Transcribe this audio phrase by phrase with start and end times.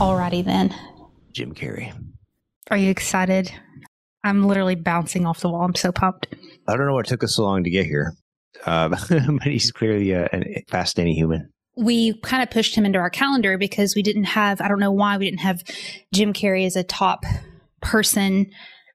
[0.00, 0.74] Alrighty then.
[1.34, 1.92] Jim Carrey.
[2.70, 3.52] Are you excited?
[4.24, 5.60] I'm literally bouncing off the wall.
[5.60, 6.26] I'm so pumped.
[6.66, 8.14] I don't know what took us so long to get here,
[8.64, 11.50] uh, but he's clearly a, a fascinating human.
[11.76, 14.90] We kind of pushed him into our calendar because we didn't have, I don't know
[14.90, 15.62] why we didn't have
[16.14, 17.24] Jim Carrey as a top
[17.82, 18.50] person.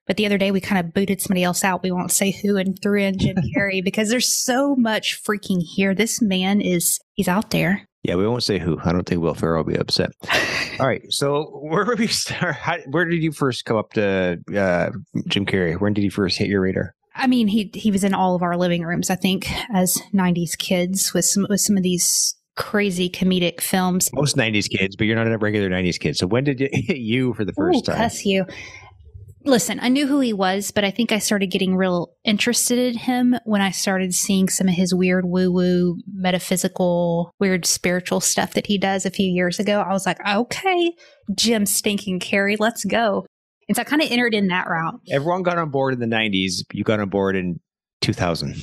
[0.07, 1.83] But the other day we kind of booted somebody else out.
[1.83, 5.95] We won't say who and threw in Jim Carrey because there's so much freaking here.
[5.95, 7.87] This man is, he's out there.
[8.03, 8.77] Yeah, we won't say who.
[8.85, 10.11] I don't think Will Ferrell will be upset.
[10.79, 11.01] All right.
[11.09, 12.55] So where did we start?
[12.55, 14.91] How, where did you first come up to uh,
[15.27, 15.79] Jim Carrey?
[15.79, 16.93] When did he first hit your radar?
[17.15, 19.09] I mean, he he was in all of our living rooms.
[19.09, 24.09] I think as '90s kids with some with some of these crazy comedic films.
[24.13, 26.17] Most '90s kids, but you're not a regular '90s kid.
[26.17, 27.97] So when did hit you for the first Ooh, time?
[27.97, 28.45] Cuss you.
[29.45, 32.97] Listen, I knew who he was, but I think I started getting real interested in
[32.97, 38.53] him when I started seeing some of his weird woo woo, metaphysical, weird spiritual stuff
[38.55, 39.81] that he does a few years ago.
[39.81, 40.93] I was like, okay,
[41.35, 43.27] Jim Stinking Carrey, let's go.
[43.69, 44.99] And so I kind of entered in that route.
[45.11, 46.63] Everyone got on board in the '90s.
[46.73, 47.59] You got on board in
[48.01, 48.55] 2000.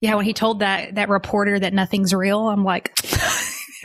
[0.00, 2.94] Yeah, when he told that that reporter that nothing's real, I'm like,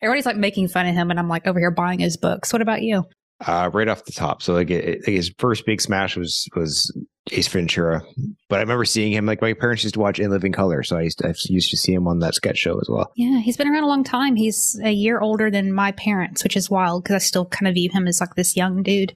[0.00, 2.52] everybody's like making fun of him, and I'm like over here buying his books.
[2.52, 3.04] What about you?
[3.44, 4.40] Uh, right off the top.
[4.42, 6.90] So like, it, like his first big smash was was
[7.32, 8.02] Ace Ventura,
[8.48, 9.26] but I remember seeing him.
[9.26, 11.70] Like my parents used to watch In Living Color, so I used to, I used
[11.70, 13.12] to see him on that sketch show as well.
[13.14, 14.36] Yeah, he's been around a long time.
[14.36, 17.74] He's a year older than my parents, which is wild because I still kind of
[17.74, 19.14] view him as like this young dude.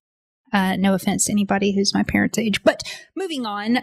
[0.53, 2.63] Uh, no offense to anybody who's my parents' age.
[2.63, 2.83] But
[3.15, 3.81] moving on.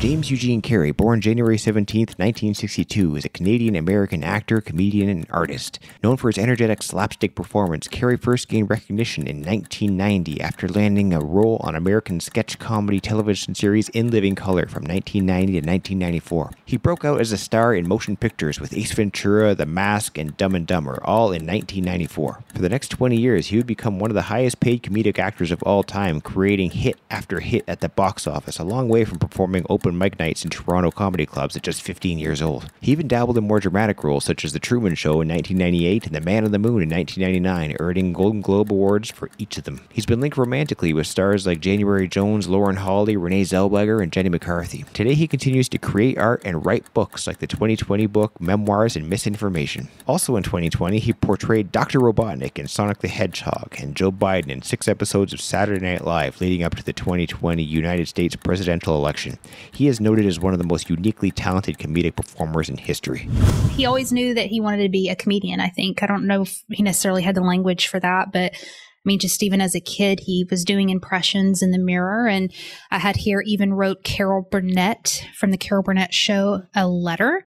[0.00, 5.78] James Eugene Carrey, born January 17, 1962, is a Canadian American actor, comedian, and artist.
[6.02, 11.20] Known for his energetic slapstick performance, Carrey first gained recognition in 1990 after landing a
[11.20, 16.52] role on American sketch comedy television series In Living Color from 1990 to 1994.
[16.64, 20.34] He broke out as a star in motion pictures with Ace Ventura, The Mask, and
[20.38, 22.42] Dumb and Dumber, all in 1994.
[22.54, 25.50] For the next 20 years, he would become one of the highest paid comedic actors
[25.50, 29.18] of all time, creating hit after hit at the box office, a long way from
[29.18, 32.70] performing open mic nights in Toronto comedy clubs at just 15 years old.
[32.80, 36.14] He even dabbled in more dramatic roles such as The Truman Show in 1998 and
[36.14, 39.82] The Man on the Moon in 1999, earning Golden Globe Awards for each of them.
[39.90, 44.30] He's been linked romantically with stars like January Jones, Lauren Holly, Renee Zellweger, and Jenny
[44.30, 44.84] McCarthy.
[44.94, 49.10] Today, he continues to create art and write books like the 2020 book Memoirs and
[49.10, 49.88] Misinformation.
[50.06, 52.00] Also in 2020, he portrayed Dr.
[52.00, 56.40] Robotnik in Sonic the Hedgehog and Joe Biden in six episodes of Saturday Night Live
[56.40, 59.38] leading up to the 2020 United States presidential election.
[59.72, 63.28] He is noted as one of the most uniquely talented comedic performers in history.
[63.70, 66.02] He always knew that he wanted to be a comedian, I think.
[66.02, 69.42] I don't know if he necessarily had the language for that, but I mean, just
[69.42, 72.28] even as a kid, he was doing impressions in the mirror.
[72.28, 72.52] And
[72.90, 77.46] I had here even wrote Carol Burnett from the Carol Burnett show a letter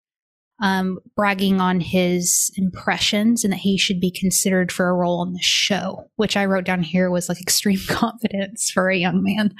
[0.62, 5.34] um, bragging on his impressions and that he should be considered for a role on
[5.34, 9.54] the show, which I wrote down here was like extreme confidence for a young man.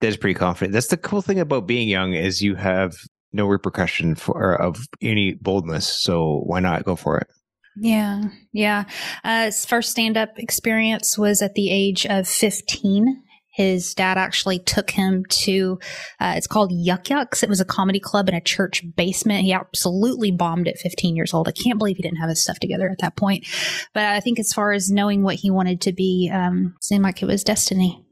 [0.00, 0.72] That's pretty confident.
[0.72, 2.96] That's the cool thing about being young is you have
[3.32, 5.86] no repercussion for of any boldness.
[5.86, 7.28] So why not go for it?
[7.76, 8.84] Yeah, yeah.
[9.22, 13.22] Uh, his first stand up experience was at the age of 15.
[13.50, 15.78] His dad actually took him to,
[16.20, 17.42] uh, it's called Yuk Yuk's.
[17.42, 19.44] It was a comedy club in a church basement.
[19.44, 21.48] He absolutely bombed at 15 years old.
[21.48, 23.46] I can't believe he didn't have his stuff together at that point.
[23.92, 27.22] But I think as far as knowing what he wanted to be, um, seemed like
[27.22, 28.04] it was destiny.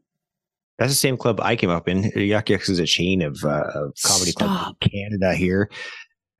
[0.78, 2.04] That's the same club I came up in.
[2.14, 5.70] Yuk Yuk's is a chain of, uh, of comedy clubs in Canada here.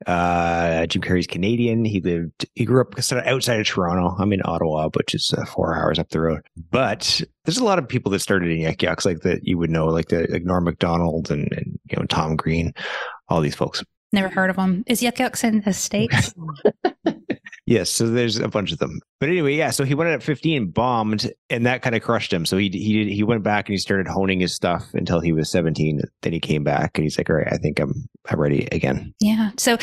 [0.05, 1.83] Uh, Jim Carrey's Canadian.
[1.85, 4.15] He lived, he grew up outside of Toronto.
[4.17, 6.41] I'm in Ottawa, which is uh, four hours up the road.
[6.71, 9.69] But there's a lot of people that started in Yuk Yuk's, like that you would
[9.69, 12.73] know, like the like Norm Macdonald and, and you know Tom Green,
[13.27, 13.83] all these folks.
[14.11, 14.83] Never heard of them.
[14.87, 16.33] Is Yuk Yuk's in the States?
[17.69, 18.99] Yes, so there's a bunch of them.
[19.19, 22.43] But anyway, yeah, so he went at 15, bombed, and that kind of crushed him.
[22.43, 25.33] So he he did, he went back and he started honing his stuff until he
[25.33, 26.01] was 17.
[26.23, 27.93] Then he came back and he's like, "All right, I think I'm
[28.27, 29.51] I'm ready again." Yeah.
[29.57, 29.77] So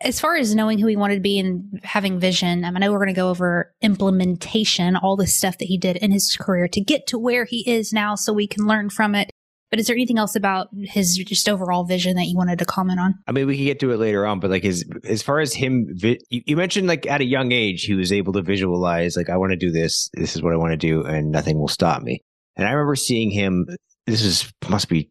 [0.00, 2.92] as far as knowing who he wanted to be and having vision, um, I know
[2.92, 6.68] we're going to go over implementation, all the stuff that he did in his career
[6.68, 9.32] to get to where he is now, so we can learn from it.
[9.72, 13.00] But is there anything else about his just overall vision that you wanted to comment
[13.00, 13.14] on?
[13.26, 15.54] I mean, we can get to it later on, but like his as far as
[15.54, 19.16] him, vi- you, you mentioned like at a young age he was able to visualize
[19.16, 21.58] like I want to do this, this is what I want to do, and nothing
[21.58, 22.20] will stop me.
[22.54, 23.66] And I remember seeing him.
[24.06, 25.08] This is must be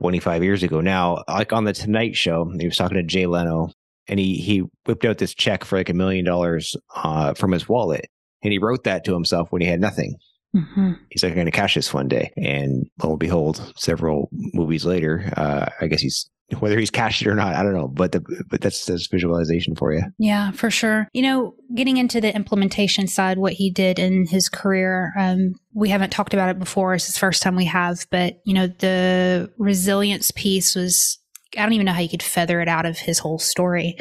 [0.00, 2.48] 25 years ago now, like on the Tonight Show.
[2.60, 3.70] He was talking to Jay Leno,
[4.06, 7.68] and he he whipped out this check for like a million dollars uh, from his
[7.68, 8.06] wallet,
[8.44, 10.14] and he wrote that to himself when he had nothing.
[10.56, 10.92] Mm-hmm.
[11.10, 12.32] He's like, I'm going to cash this one day.
[12.36, 16.30] And lo and behold, several movies later, uh, I guess he's
[16.60, 17.88] whether he's cashed it or not, I don't know.
[17.88, 20.02] But the, but that's that's visualization for you.
[20.18, 21.08] Yeah, for sure.
[21.12, 25.88] You know, getting into the implementation side, what he did in his career, um, we
[25.88, 26.94] haven't talked about it before.
[26.94, 31.18] It's the first time we have, but you know, the resilience piece was.
[31.56, 33.96] I don't even know how you could feather it out of his whole story.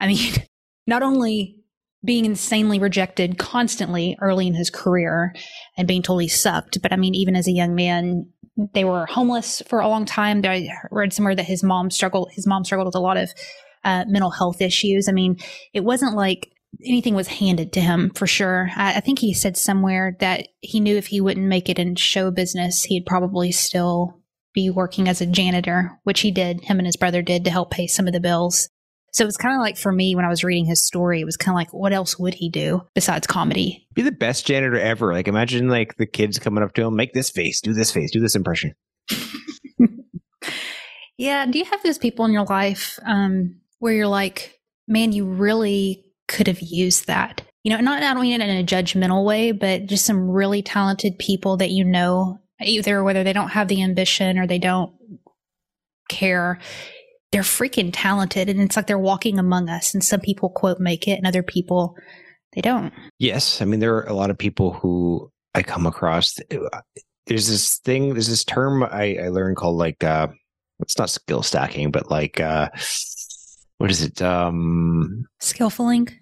[0.00, 0.32] I mean,
[0.86, 1.56] not only
[2.04, 5.34] being insanely rejected constantly early in his career
[5.76, 8.28] and being totally sucked, but I mean, even as a young man,
[8.74, 10.42] they were homeless for a long time.
[10.44, 12.30] I read somewhere that his mom struggled.
[12.32, 13.30] His mom struggled with a lot of
[13.84, 15.08] uh, mental health issues.
[15.08, 15.36] I mean,
[15.72, 16.50] it wasn't like
[16.84, 18.70] anything was handed to him for sure.
[18.76, 21.94] I, I, think he said somewhere that he knew if he wouldn't make it in
[21.94, 24.20] show business, he'd probably still
[24.52, 26.62] be working as a janitor, which he did.
[26.62, 28.68] Him and his brother did to help pay some of the bills.
[29.16, 31.24] So it was kind of like for me when I was reading his story, it
[31.24, 33.88] was kind of like, what else would he do besides comedy?
[33.94, 35.14] Be the best janitor ever.
[35.14, 38.10] Like imagine like the kids coming up to him, make this face, do this face,
[38.10, 38.74] do this impression.
[41.16, 41.46] yeah.
[41.46, 46.04] Do you have those people in your life um, where you're like, man, you really
[46.28, 47.40] could have used that?
[47.64, 51.56] You know, not, not only in a judgmental way, but just some really talented people
[51.56, 54.92] that you know, either whether they don't have the ambition or they don't
[56.10, 56.60] care
[57.32, 61.08] they're freaking talented and it's like they're walking among us and some people quote make
[61.08, 61.96] it and other people
[62.54, 62.92] they don't.
[63.18, 66.38] Yes i mean there are a lot of people who i come across.
[67.26, 70.28] There's this thing there's this term i, I learned called like uh
[70.80, 72.68] it's not skill stacking but like uh
[73.78, 76.12] what is it um skillfuling?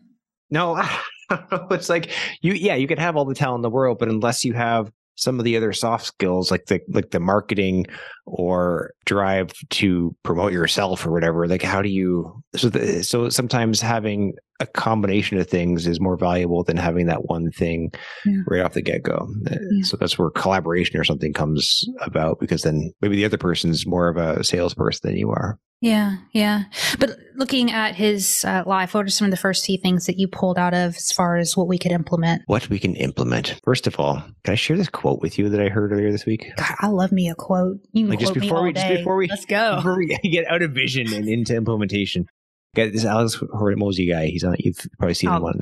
[0.51, 0.83] No
[1.71, 2.11] it's like
[2.41, 4.91] you yeah you could have all the talent in the world but unless you have
[5.17, 7.87] some of the other soft skills like the like the marketing
[8.27, 13.81] or drive to promote yourself or whatever like how do you so the, so sometimes
[13.81, 17.91] having a combination of things is more valuable than having that one thing
[18.25, 18.39] yeah.
[18.47, 19.85] right off the get-go uh, yeah.
[19.85, 24.09] so that's where collaboration or something comes about because then maybe the other person's more
[24.09, 26.65] of a salesperson than you are yeah, yeah.
[26.99, 30.19] But looking at his uh, life, what are some of the first key things that
[30.19, 32.43] you pulled out of as far as what we could implement?
[32.47, 33.61] What we can implement.
[33.65, 36.25] First of all, can I share this quote with you that I heard earlier this
[36.25, 36.51] week?
[36.57, 37.81] God, I love me a quote.
[37.93, 39.77] You like just before we, just before we, let's go.
[39.77, 42.27] Before we get out of vision and into implementation.
[42.75, 44.27] Got this Alex Hormozi guy.
[44.27, 44.57] He's on.
[44.59, 45.61] You've probably seen oh, him one.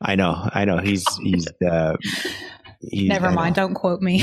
[0.00, 0.48] I know.
[0.52, 0.78] I know.
[0.78, 1.48] He's he's.
[1.66, 1.96] Uh,
[2.80, 3.56] he's Never mind.
[3.56, 4.22] Don't quote me.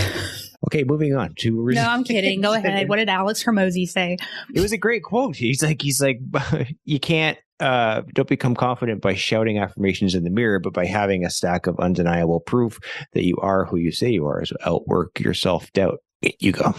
[0.66, 1.66] Okay, moving on to.
[1.72, 2.42] No, I'm kidding.
[2.42, 2.90] Go ahead.
[2.90, 4.18] What did Alex Hormozi say?
[4.54, 5.36] It was a great quote.
[5.36, 6.20] He's like, he's like,
[6.84, 11.24] you can't, uh, don't become confident by shouting affirmations in the mirror, but by having
[11.26, 12.80] a stack of undeniable proof
[13.14, 14.44] that you are who you say you are.
[14.46, 16.00] So outwork your self doubt.
[16.40, 16.74] You go.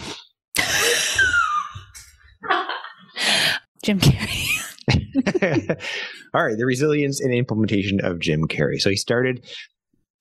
[3.83, 4.45] Jim Carrey.
[6.33, 8.79] All right, the resilience and implementation of Jim Carrey.
[8.79, 9.45] So he started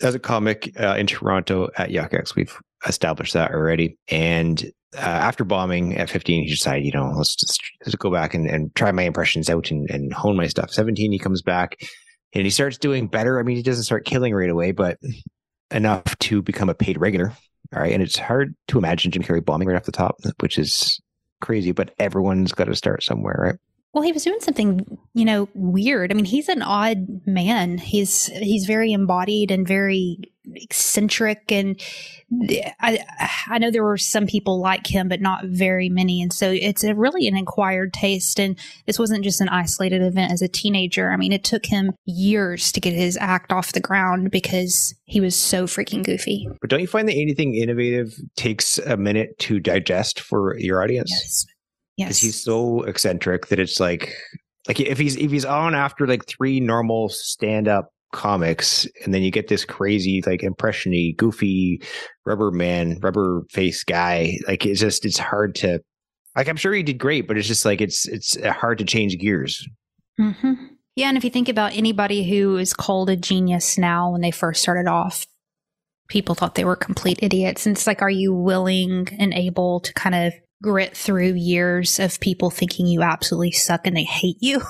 [0.00, 2.34] as a comic uh, in Toronto at Yuk's.
[2.36, 3.98] We've established that already.
[4.08, 4.62] And
[4.96, 8.46] uh, after bombing at 15, he decided, you know, let's just let's go back and,
[8.46, 10.70] and try my impressions out and, and hone my stuff.
[10.70, 11.76] 17, he comes back
[12.32, 13.38] and he starts doing better.
[13.38, 14.98] I mean, he doesn't start killing right away, but
[15.70, 17.32] enough to become a paid regular.
[17.74, 17.92] All right.
[17.92, 21.00] And it's hard to imagine Jim Carrey bombing right off the top, which is
[21.42, 23.56] crazy, but everyone's got to start somewhere, right?
[23.98, 26.12] Well, he was doing something, you know, weird.
[26.12, 27.78] I mean, he's an odd man.
[27.78, 30.20] He's he's very embodied and very
[30.54, 31.80] eccentric and
[32.80, 33.04] I
[33.48, 36.84] I know there were some people like him but not very many and so it's
[36.84, 38.56] a really an acquired taste and
[38.86, 41.10] this wasn't just an isolated event as a teenager.
[41.10, 45.20] I mean, it took him years to get his act off the ground because he
[45.20, 46.46] was so freaking goofy.
[46.60, 51.10] But don't you find that anything innovative takes a minute to digest for your audience?
[51.10, 51.46] Yes.
[51.98, 52.20] Yes.
[52.20, 54.14] He's so eccentric that it's like
[54.68, 59.22] like if he's if he's on after like three normal stand up comics and then
[59.22, 61.82] you get this crazy like impressiony goofy
[62.24, 65.78] rubber man rubber face guy like it's just it's hard to
[66.34, 69.18] like i'm sure he did great but it's just like it's it's hard to change
[69.18, 69.66] gears
[70.18, 70.54] mm-hmm.
[70.96, 74.30] yeah and if you think about anybody who is called a genius now when they
[74.30, 75.26] first started off
[76.08, 79.92] people thought they were complete idiots and it's like are you willing and able to
[79.92, 84.62] kind of grit through years of people thinking you absolutely suck and they hate you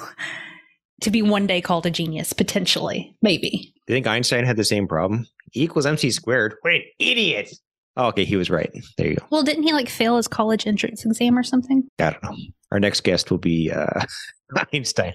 [1.00, 3.72] to be one day called a genius, potentially, maybe.
[3.86, 5.26] Do you think Einstein had the same problem?
[5.56, 6.56] E equals MC squared.
[6.62, 7.50] What an idiot.
[7.96, 8.70] Oh, okay, he was right.
[8.96, 9.26] There you go.
[9.30, 11.88] Well, didn't he like fail his college entrance exam or something?
[11.98, 12.36] I don't know.
[12.70, 14.04] Our next guest will be uh,
[14.72, 15.14] Einstein.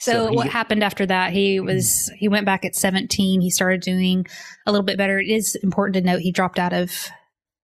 [0.00, 1.30] So, so what happened after that?
[1.34, 3.42] He was he went back at 17.
[3.42, 4.26] He started doing
[4.66, 5.18] a little bit better.
[5.18, 7.10] It is important to note he dropped out of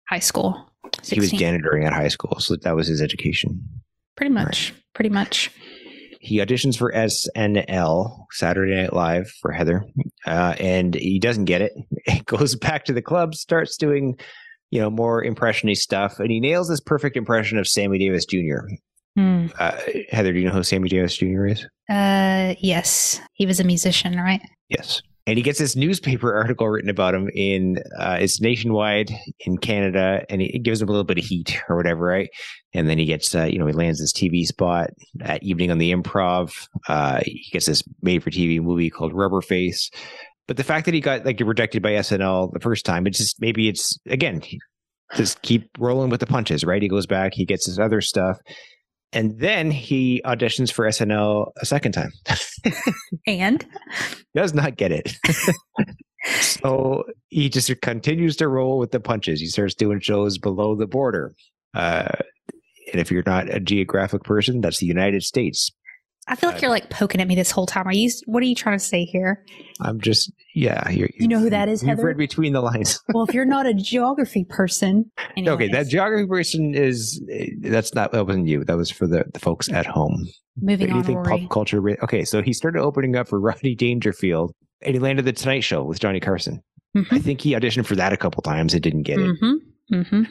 [0.09, 0.72] high school.
[1.01, 1.15] 16.
[1.15, 3.63] He was janitoring at high school, so that was his education.
[4.15, 4.71] Pretty much.
[4.71, 4.81] Right.
[4.93, 5.51] Pretty much.
[6.19, 9.83] He auditions for SNL, Saturday Night Live, for Heather,
[10.25, 11.73] uh, and he doesn't get it.
[12.05, 14.17] He goes back to the club, starts doing,
[14.71, 18.67] you know, more impressiony stuff, and he nails this perfect impression of Sammy Davis Jr.
[19.15, 19.47] Hmm.
[19.59, 19.77] Uh,
[20.09, 21.45] Heather, do you know who Sammy Davis Jr.
[21.47, 21.65] is?
[21.89, 24.41] Uh, yes, he was a musician, right?
[24.69, 25.01] Yes.
[25.25, 29.11] And he gets this newspaper article written about him in uh, it's nationwide
[29.41, 32.29] in Canada, and it gives him a little bit of heat or whatever, right?
[32.73, 34.89] And then he gets, uh, you know, he lands this TV spot
[35.21, 36.67] at Evening on the Improv.
[36.87, 39.89] Uh, he gets this made-for-TV movie called Rubber Face.
[40.47, 43.39] But the fact that he got like rejected by SNL the first time, it's just
[43.39, 44.41] maybe it's again
[45.15, 46.81] just keep rolling with the punches, right?
[46.81, 48.37] He goes back, he gets his other stuff,
[49.13, 52.11] and then he auditions for SNL a second time.
[53.27, 53.65] And
[54.35, 55.15] Does not get it.
[56.41, 59.39] so he just continues to roll with the punches.
[59.39, 61.35] He starts doing shows below the border.
[61.73, 62.09] Uh,
[62.91, 65.71] and if you're not a geographic person, that's the United States.
[66.27, 67.85] I feel like Uh, you're like poking at me this whole time.
[67.87, 68.09] Are you?
[68.25, 69.43] What are you trying to say here?
[69.81, 70.87] I'm just, yeah.
[70.89, 72.05] You know who that is, You've Heather?
[72.05, 72.99] read between the lines.
[73.13, 78.11] Well, if you're not a geography person, okay, that geography person is, eh, that's not,
[78.13, 78.63] that wasn't you.
[78.63, 80.27] That was for the, the folks at home.
[80.61, 80.97] moving on.
[80.97, 81.41] Anything Rory.
[81.41, 81.81] pop culture.
[82.03, 85.83] Okay, so he started opening up for Rodney Dangerfield and he landed the Tonight Show
[85.83, 86.61] with Johnny Carson.
[86.95, 87.23] I Mhm.
[87.23, 88.73] think he auditioned for that a couple times.
[88.75, 89.35] It didn't get it.
[89.41, 89.55] Mhm.
[89.91, 90.27] Mhm.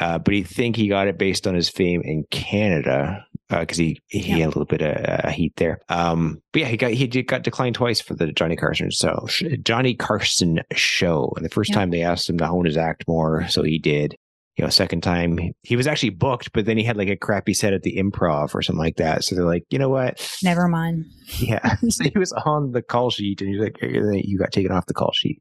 [0.00, 3.24] uh, but he think he got it based on his fame in Canada
[3.60, 4.36] because he he Yeah.
[4.36, 5.80] had a little bit of uh, heat there.
[5.88, 9.26] Um, but yeah, he got he did, got declined twice for the Johnny Carson so
[9.62, 11.32] Johnny Carson show.
[11.36, 11.76] And the first Yeah.
[11.76, 14.14] time they asked him to hone his act more, so he did.
[14.56, 17.54] You know, second time he was actually booked, but then he had like a crappy
[17.54, 19.24] set at the Improv or something like that.
[19.24, 20.24] So they're like, you know what?
[20.44, 21.06] Never mind.
[21.40, 21.74] Yeah.
[21.88, 24.94] so he was on the call sheet, and he's like, you got taken off the
[24.94, 25.38] call sheet.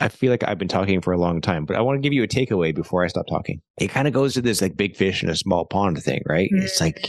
[0.00, 2.12] I feel like I've been talking for a long time, but I want to give
[2.12, 3.60] you a takeaway before I stop talking.
[3.78, 6.48] It kind of goes to this like big fish in a small pond thing, right?
[6.52, 7.06] It's like,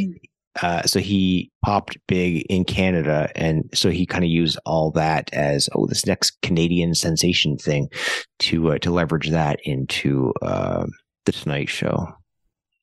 [0.61, 5.33] uh, so he popped big in Canada, and so he kind of used all that
[5.33, 7.87] as oh, this next Canadian sensation thing
[8.39, 10.85] to uh, to leverage that into uh,
[11.25, 12.07] the Tonight Show.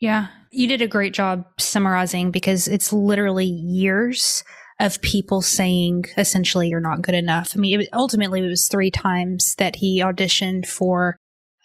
[0.00, 4.45] Yeah, you did a great job summarizing because it's literally years
[4.80, 7.52] of people saying essentially you're not good enough.
[7.54, 11.16] I mean, it, ultimately it was three times that he auditioned for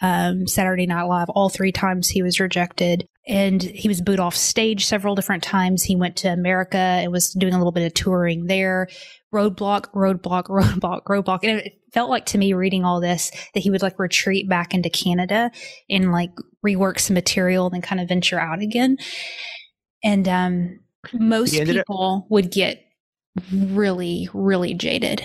[0.01, 1.29] um, Saturday Night Live.
[1.29, 5.83] All three times he was rejected, and he was booed off stage several different times.
[5.83, 8.89] He went to America and was doing a little bit of touring there.
[9.33, 13.69] Roadblock, roadblock, roadblock, roadblock, and it felt like to me reading all this that he
[13.69, 15.51] would like retreat back into Canada
[15.89, 16.31] and like
[16.65, 18.97] rework some material, then kind of venture out again.
[20.03, 20.79] And um,
[21.13, 22.83] most ended up- people would get
[23.51, 25.23] really, really jaded.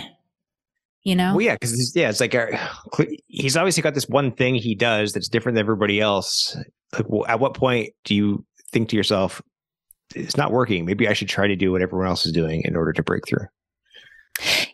[1.03, 1.33] You know?
[1.33, 2.47] Well, yeah, because yeah, it's like uh,
[2.93, 6.57] cle- he's obviously got this one thing he does that's different than everybody else.
[6.93, 9.41] Like, well, at what point do you think to yourself,
[10.15, 10.85] "It's not working.
[10.85, 13.27] Maybe I should try to do what everyone else is doing in order to break
[13.27, 13.47] through."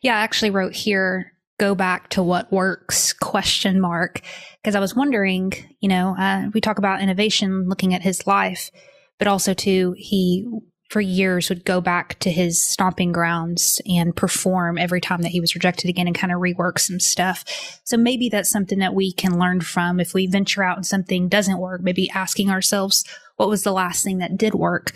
[0.02, 4.20] Yeah, I actually wrote here go back to what works question mark
[4.62, 8.70] because I was wondering, you know, uh, we talk about innovation looking at his life,
[9.18, 10.48] but also too he
[10.94, 15.40] for years would go back to his stomping grounds and perform every time that he
[15.40, 17.44] was rejected again and kind of rework some stuff.
[17.82, 21.28] So maybe that's something that we can learn from if we venture out and something
[21.28, 24.92] doesn't work, maybe asking ourselves what was the last thing that did work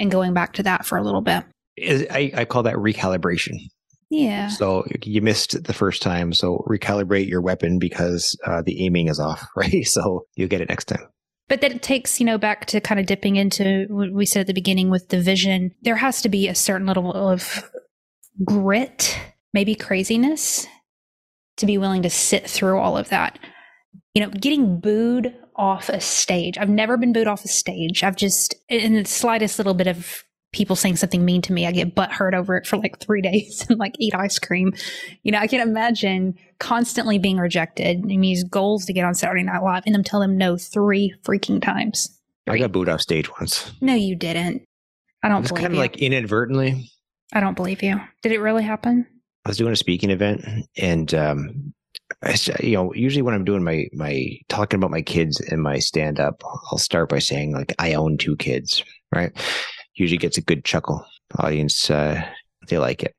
[0.00, 1.44] and going back to that for a little bit.
[1.80, 3.54] I, I call that recalibration.
[4.10, 4.48] Yeah.
[4.48, 9.20] So you missed the first time, so recalibrate your weapon because uh, the aiming is
[9.20, 9.86] off, right?
[9.86, 11.06] So you'll get it next time.
[11.48, 14.40] But that it takes, you know, back to kind of dipping into what we said
[14.40, 15.72] at the beginning with the vision.
[15.82, 17.70] There has to be a certain level of
[18.44, 19.16] grit,
[19.54, 20.66] maybe craziness,
[21.58, 23.38] to be willing to sit through all of that.
[24.14, 26.58] You know, getting booed off a stage.
[26.58, 28.02] I've never been booed off a stage.
[28.02, 30.24] I've just, in the slightest little bit of
[30.56, 33.20] people saying something mean to me, I get butt hurt over it for like three
[33.22, 34.72] days and like eat ice cream.
[35.22, 37.98] You know, I can imagine constantly being rejected.
[37.98, 40.56] I mean, his goals to get on Saturday Night Live and them tell them no
[40.56, 42.18] three freaking times.
[42.48, 43.72] I got booed off stage once.
[43.80, 44.62] No, you didn't.
[45.22, 45.78] I don't believe kind of you.
[45.78, 46.90] like inadvertently.
[47.32, 48.00] I don't believe you.
[48.22, 49.06] Did it really happen?
[49.44, 50.44] I was doing a speaking event,
[50.76, 51.74] and um,
[52.22, 55.78] I, you know, usually when I'm doing my my talking about my kids in my
[55.78, 59.32] stand up, I'll start by saying like I own two kids, right?
[59.96, 61.04] Usually gets a good chuckle.
[61.38, 62.22] Audience, uh,
[62.68, 63.14] they like it.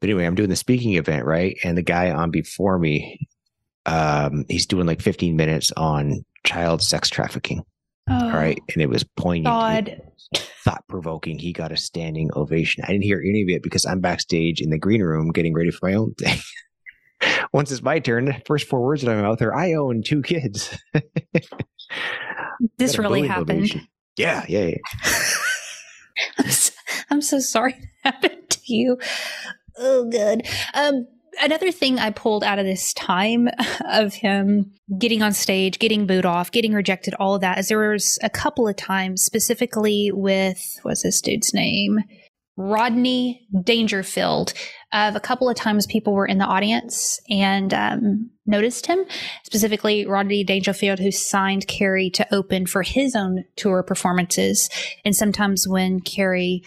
[0.00, 1.56] But anyway, I'm doing the speaking event, right?
[1.64, 3.26] And the guy on before me,
[3.86, 7.62] um, he's doing like 15 minutes on child sex trafficking,
[8.10, 8.58] Oh, all right?
[8.72, 9.54] And it was poignant
[10.64, 11.38] thought provoking.
[11.38, 12.84] He got a standing ovation.
[12.84, 15.70] I didn't hear any of it because I'm backstage in the green room getting ready
[15.70, 16.38] for my own thing.
[17.52, 20.22] Once it's my turn, the first four words that I'm out there, I own two
[20.22, 20.76] kids.
[22.78, 23.50] This really happened.
[23.50, 23.88] ovation.
[24.16, 24.76] Yeah, yeah, yeah.
[27.10, 28.98] I'm so, sorry it happened to you.
[29.76, 30.46] Oh, good.
[30.74, 31.06] Um,
[31.40, 33.48] another thing I pulled out of this time
[33.88, 37.90] of him getting on stage, getting booed off, getting rejected, all of that is there
[37.90, 42.00] was a couple of times, specifically with what's this dude's name?
[42.56, 44.52] Rodney Dangerfield.
[44.92, 49.04] Of a couple of times, people were in the audience and um, noticed him.
[49.42, 54.70] Specifically, Rodney Dangerfield, who signed Carrey to open for his own tour performances.
[55.04, 56.60] And sometimes when Carrey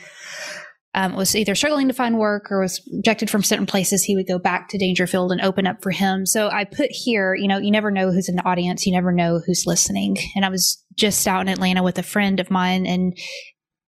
[0.93, 4.27] um, was either struggling to find work or was rejected from certain places, he would
[4.27, 6.25] go back to Dangerfield and open up for him.
[6.25, 9.11] So I put here, you know, you never know who's in the audience, you never
[9.11, 10.17] know who's listening.
[10.35, 13.15] And I was just out in Atlanta with a friend of mine, and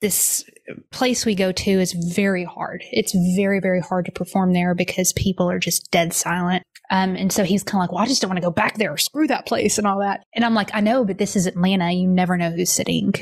[0.02, 0.44] this
[0.92, 2.84] place we go to is very hard.
[2.92, 6.64] It's very, very hard to perform there because people are just dead silent.
[6.92, 8.78] Um, and so he's kind of like, well, I just don't want to go back
[8.78, 8.96] there.
[8.98, 10.24] Screw that place and all that.
[10.34, 11.92] And I'm like, I know, but this is Atlanta.
[11.92, 13.14] You never know who's sitting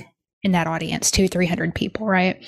[0.43, 2.45] in that audience, two, 300 people, right?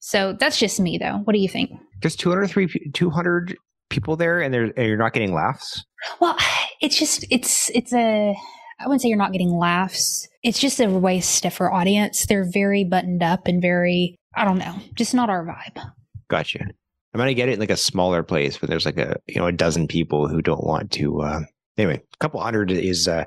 [0.00, 1.18] So that's just me, though.
[1.24, 1.70] What do you think?
[2.00, 3.56] There's 203, 200
[3.90, 5.84] people there, and, and you're not getting laughs.
[6.20, 6.36] Well,
[6.80, 8.36] it's just it's it's a
[8.78, 10.28] I wouldn't say you're not getting laughs.
[10.46, 12.24] It's just a way stiffer audience.
[12.24, 15.82] They're very buttoned up and very I don't know, just not our vibe.
[16.28, 16.68] Gotcha.
[17.12, 19.48] I might get it in like a smaller place where there's like a you know
[19.48, 21.20] a dozen people who don't want to.
[21.20, 21.40] Uh,
[21.76, 23.24] anyway, a couple hundred is uh,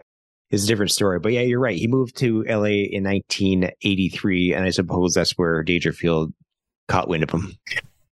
[0.49, 1.19] is a different story.
[1.19, 1.77] But yeah, you're right.
[1.77, 6.33] He moved to LA in 1983, and I suppose that's where Dangerfield
[6.87, 7.53] caught wind of him.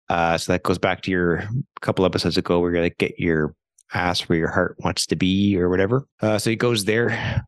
[0.09, 1.47] Uh, so that goes back to your
[1.79, 3.53] couple episodes ago where you're like, get your
[3.93, 6.05] ass where your heart wants to be or whatever.
[6.21, 7.45] Uh, so he goes there,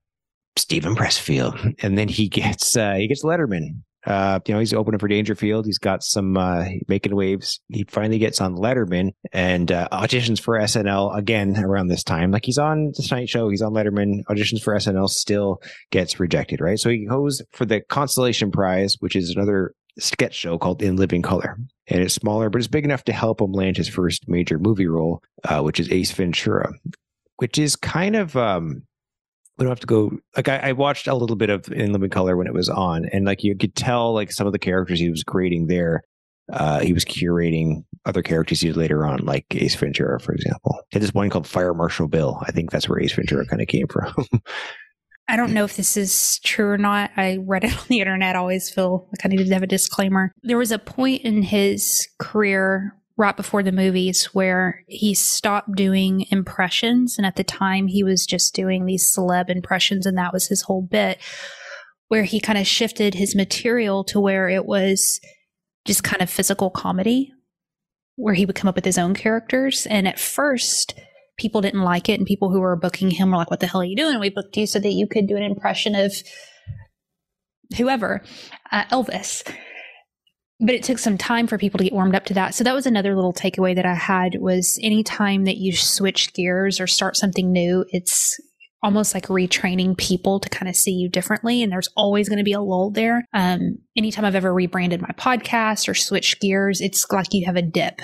[0.59, 3.81] Steven Pressfield, and then he gets uh, he gets Letterman.
[4.05, 5.65] Uh, you know, he's opening for Dangerfield.
[5.65, 7.59] He's got some uh, making waves.
[7.67, 12.31] He finally gets on Letterman and uh, auditions for SNL again around this time.
[12.31, 14.23] Like he's on the Tonight Show, he's on Letterman.
[14.29, 15.61] Auditions for SNL, still
[15.91, 16.61] gets rejected.
[16.61, 20.95] Right, so he goes for the Constellation Prize, which is another sketch show called In
[20.95, 21.57] Living Color.
[21.87, 24.87] And it's smaller, but it's big enough to help him land his first major movie
[24.87, 26.71] role, uh, which is Ace Ventura,
[27.37, 28.35] which is kind of.
[28.37, 28.83] Um,
[29.59, 32.09] we don't have to go like I, I, watched a little bit of in living
[32.09, 34.99] color when it was on and like you could tell like some of the characters
[34.99, 36.01] he was creating there
[36.51, 40.79] uh, he was curating other characters he did later on like ace ventura for example
[40.89, 43.61] he had this one called fire marshal bill i think that's where ace ventura kind
[43.61, 44.13] of came from
[45.31, 47.11] I don't know if this is true or not.
[47.15, 48.35] I read it on the internet.
[48.35, 50.31] I always feel like I needed to have a disclaimer.
[50.41, 56.25] There was a point in his career right before the movies where he stopped doing
[56.31, 57.17] impressions.
[57.17, 60.61] And at the time, he was just doing these celeb impressions, and that was his
[60.61, 61.19] whole bit,
[62.07, 65.19] where he kind of shifted his material to where it was
[65.85, 67.33] just kind of physical comedy,
[68.15, 69.85] where he would come up with his own characters.
[69.87, 70.97] And at first,
[71.37, 73.81] people didn't like it and people who were booking him were like, what the hell
[73.81, 74.17] are you doing?
[74.19, 76.13] We booked you so that you could do an impression of
[77.75, 78.23] whoever,
[78.71, 79.43] uh, Elvis.
[80.59, 82.53] But it took some time for people to get warmed up to that.
[82.53, 86.79] So that was another little takeaway that I had was anytime that you switch gears
[86.79, 88.39] or start something new, it's
[88.83, 91.63] almost like retraining people to kind of see you differently.
[91.63, 93.25] And there's always going to be a lull there.
[93.33, 97.61] Um, anytime I've ever rebranded my podcast or switched gears, it's like you have a
[97.61, 98.01] dip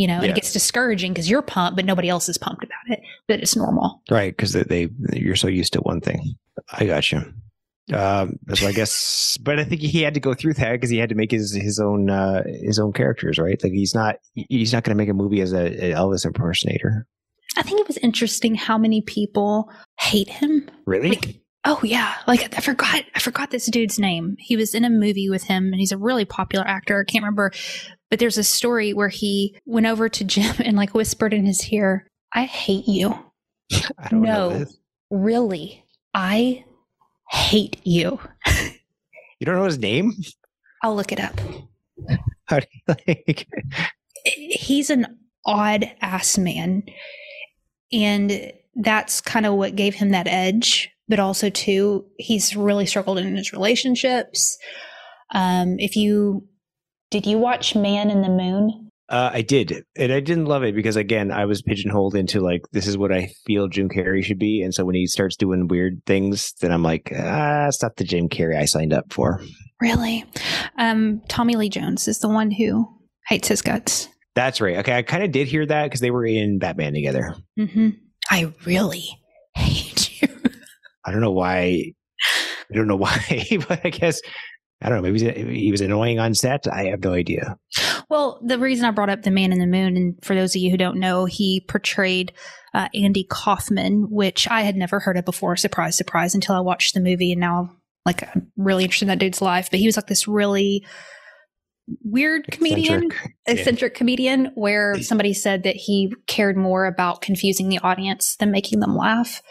[0.00, 0.22] you know, yeah.
[0.22, 3.00] and it gets discouraging because you're pumped, but nobody else is pumped about it.
[3.28, 4.34] But it's normal, right?
[4.34, 6.36] Because they, they, you're so used to one thing.
[6.72, 7.20] I got you.
[7.92, 10.98] Um, so I guess, but I think he had to go through that because he
[10.98, 13.60] had to make his his own uh, his own characters, right?
[13.62, 17.06] Like he's not he's not going to make a movie as a, an Elvis impersonator.
[17.56, 20.70] I think it was interesting how many people hate him.
[20.86, 21.10] Really?
[21.10, 24.36] Like, oh yeah, like I forgot I forgot this dude's name.
[24.38, 27.00] He was in a movie with him, and he's a really popular actor.
[27.00, 27.50] I can't remember
[28.10, 31.66] but there's a story where he went over to Jim and like whispered in his
[31.72, 33.16] ear, I hate you.
[33.98, 34.66] I don't no, know.
[35.10, 35.84] Really.
[36.12, 36.64] I
[37.30, 38.18] hate you.
[39.38, 40.14] you don't know his name?
[40.82, 41.38] I'll look it up.
[42.46, 43.46] How do you like
[44.24, 46.82] He's an odd ass man.
[47.92, 50.90] And that's kind of what gave him that edge.
[51.08, 54.56] But also, too, he's really struggled in his relationships.
[55.34, 56.46] Um, if you
[57.10, 58.89] did you watch Man in the Moon?
[59.10, 62.62] Uh, I did, and I didn't love it because again, I was pigeonholed into like
[62.70, 65.66] this is what I feel Jim Carrey should be, and so when he starts doing
[65.66, 69.42] weird things, then I'm like, ah, it's not the Jim Carrey I signed up for.
[69.80, 70.24] Really,
[70.78, 72.86] um, Tommy Lee Jones is the one who
[73.26, 74.08] hates his guts.
[74.36, 74.76] That's right.
[74.76, 77.34] Okay, I kind of did hear that because they were in Batman together.
[77.58, 77.88] Mm-hmm.
[78.30, 79.08] I really
[79.56, 80.28] hate you.
[81.04, 81.94] I don't know why.
[82.70, 84.20] I don't know why, but I guess
[84.82, 85.10] I don't know.
[85.10, 86.66] Maybe he was annoying on set.
[86.66, 87.58] I have no idea.
[88.08, 90.62] Well, the reason I brought up the Man in the Moon, and for those of
[90.62, 92.32] you who don't know, he portrayed
[92.72, 95.56] uh, Andy Kaufman, which I had never heard of before.
[95.56, 96.34] Surprise, surprise!
[96.34, 99.70] Until I watched the movie, and now like I'm really interested in that dude's life.
[99.70, 100.86] But he was like this really
[102.02, 103.34] weird comedian, Eccentric.
[103.46, 108.80] eccentric comedian, where somebody said that he cared more about confusing the audience than making
[108.80, 109.42] them laugh.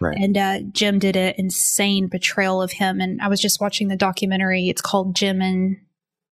[0.00, 0.16] Right.
[0.20, 3.00] And uh, Jim did an insane portrayal of him.
[3.00, 4.68] And I was just watching the documentary.
[4.68, 5.78] It's called Jim and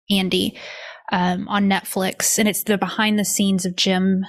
[0.10, 0.58] Andy
[1.12, 4.26] um, on Netflix, and it's the behind the scenes of Jim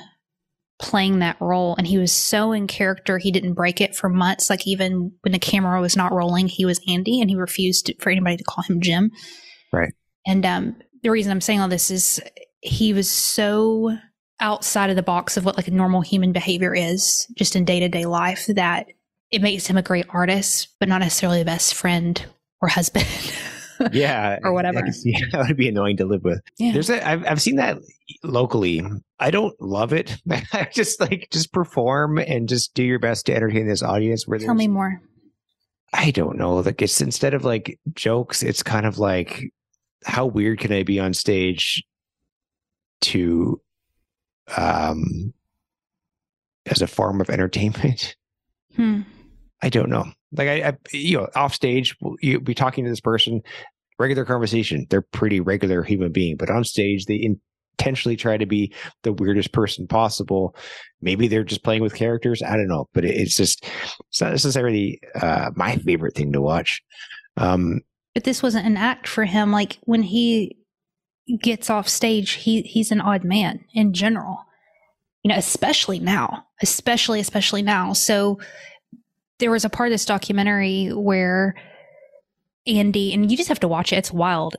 [0.81, 1.75] playing that role.
[1.77, 4.51] And he was so in character, he didn't break it for months.
[4.51, 7.95] Like even when the camera was not rolling, he was Andy, and he refused to,
[8.01, 9.11] for anybody to call him Jim.
[9.73, 9.93] Right.
[10.27, 12.21] And um, the reason I'm saying all this is
[12.61, 13.97] he was so
[14.41, 17.81] outside of the box of what like a normal human behavior is, just in day
[17.81, 18.89] to day life, that
[19.31, 22.25] it makes him a great artist, but not necessarily the best friend
[22.61, 23.07] or husband.
[23.93, 24.79] yeah, Or whatever.
[24.79, 26.41] I can see that would be annoying to live with.
[26.59, 26.73] yeah.
[26.73, 27.79] There's a I've I've seen that
[28.23, 28.83] locally.
[29.19, 30.17] I don't love it.
[30.53, 34.27] I just like just perform and just do your best to entertain this audience.
[34.29, 35.01] Where Tell me more.
[35.93, 36.57] I don't know.
[36.57, 39.53] Like it's instead of like jokes, it's kind of like
[40.05, 41.83] how weird can I be on stage
[43.03, 43.61] to
[44.57, 45.33] um
[46.67, 48.15] as a form of entertainment?
[48.77, 49.03] Hmm.
[49.65, 50.05] I don't know.
[50.33, 53.41] Like I, I you know, off stage, you be talking to this person,
[53.99, 54.87] regular conversation.
[54.91, 57.35] They're pretty regular human being, but on stage, they
[57.79, 58.75] intentionally try to be
[59.05, 60.55] the weirdest person possible.
[61.01, 62.43] Maybe they're just playing with characters.
[62.43, 63.65] I don't know, but it- it's just
[64.11, 66.83] it's not necessarily uh, my favorite thing to watch.
[67.39, 67.81] Um,
[68.15, 69.51] But this wasn't an act for him.
[69.51, 70.59] Like when he
[71.41, 74.45] gets off stage, he he's an odd man in general.
[75.23, 77.95] You know, especially now, especially especially now.
[77.95, 78.39] So
[79.39, 81.55] there was a part of this documentary where
[82.67, 83.97] Andy, and you just have to watch it.
[83.97, 84.57] It's wild.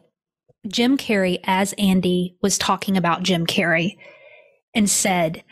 [0.67, 3.97] Jim Carrey as Andy was talking about Jim Carrey
[4.73, 5.43] and said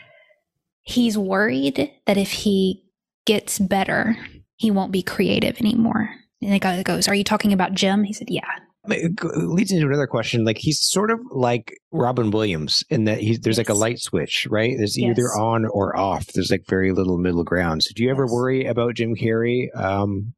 [0.82, 2.84] he's worried that if he
[3.24, 4.16] gets better,
[4.56, 6.10] he won't be creative anymore.
[6.42, 8.04] And the guy goes, Are you talking about Jim?
[8.04, 8.48] He said, Yeah.
[8.88, 10.44] It leads into another question.
[10.44, 14.46] Like he's sort of like Robin Williams in that he's there's like a light switch,
[14.50, 14.74] right?
[14.76, 16.26] There's either on or off.
[16.34, 17.82] There's like very little middle ground.
[17.82, 18.32] So do you ever Yes.
[18.32, 19.68] worry about Jim Carrey?
[19.74, 20.34] Um,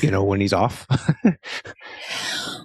[0.00, 0.86] you know, when he's off.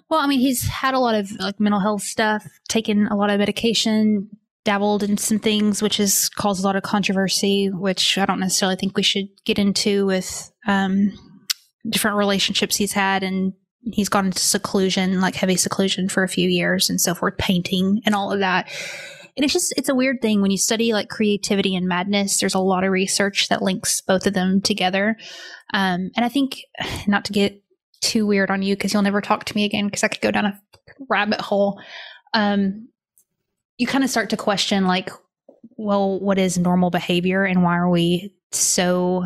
[0.10, 3.30] Well, I mean, he's had a lot of like mental health stuff, taken a lot
[3.30, 4.30] of medication,
[4.66, 8.76] dabbled in some things, which has caused a lot of controversy, which I don't necessarily
[8.76, 11.12] think we should get into with um,
[11.88, 13.24] different relationships he's had.
[13.24, 17.38] And he's gone into seclusion, like heavy seclusion for a few years and so forth,
[17.38, 18.70] painting and all of that.
[19.38, 22.40] And it's just, it's a weird thing when you study like creativity and madness.
[22.40, 25.16] There's a lot of research that links both of them together.
[25.74, 26.62] Um, and I think,
[27.08, 27.62] not to get
[28.02, 30.32] too weird on you because you'll never talk to me again because I could go
[30.32, 30.62] down a
[31.10, 31.80] rabbit hole.
[32.34, 32.90] Um,
[33.78, 35.10] you kind of start to question, like,
[35.78, 39.24] well, what is normal behavior and why are we so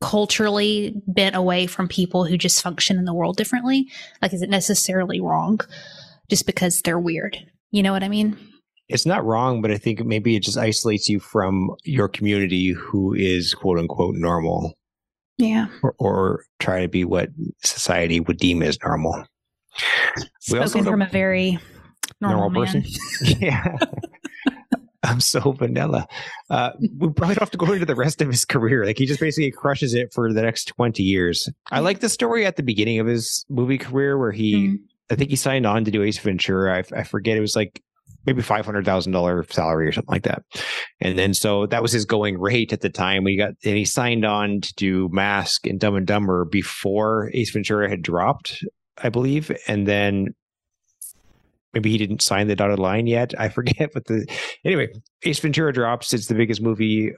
[0.00, 3.88] culturally bent away from people who just function in the world differently?
[4.22, 5.60] Like, is it necessarily wrong
[6.28, 7.36] just because they're weird?
[7.70, 8.36] You know what I mean?
[8.92, 13.14] it's not wrong, but I think maybe it just isolates you from your community who
[13.14, 14.74] is quote unquote normal
[15.38, 15.68] Yeah.
[15.84, 17.28] or, or try to be what
[17.62, 19.24] society would deem as normal.
[20.50, 21.60] We also Spoken from a very
[22.20, 22.84] normal, man.
[23.38, 23.76] yeah.
[25.10, 26.06] I'm so vanilla.
[26.48, 28.84] Uh, we probably don't have to go into the rest of his career.
[28.84, 31.48] Like he just basically crushes it for the next 20 years.
[31.70, 34.76] I like the story at the beginning of his movie career where he, Mhm.
[35.10, 36.78] I think he signed on to do Ace Ventura.
[36.92, 37.36] I, I forget.
[37.36, 37.82] It was like
[38.26, 40.42] maybe $500,000 salary or something like that.
[41.00, 43.24] And then so that was his going rate at the time.
[43.24, 47.50] We got, and he signed on to do Mask and Dumb and Dumber before Ace
[47.50, 48.62] Ventura had dropped,
[49.02, 49.50] I believe.
[49.66, 50.28] And then
[51.74, 53.34] maybe he didn't sign the dotted line yet.
[53.38, 53.90] I forget.
[53.92, 54.26] But the,
[54.64, 54.88] anyway,
[55.22, 56.12] Ace Ventura drops.
[56.12, 57.12] It's the biggest movie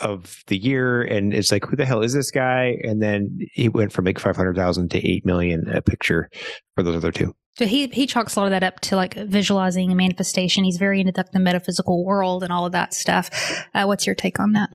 [0.00, 1.02] of the year.
[1.02, 2.76] And it's like, who the hell is this guy?
[2.84, 6.28] And then he went from like 500,000 to 8 million a picture
[6.74, 7.34] for those other two.
[7.58, 10.64] So he he chalks a lot of that up to like visualizing and manifestation.
[10.64, 13.30] He's very into the metaphysical world and all of that stuff.
[13.74, 14.68] Uh, what's your take on that?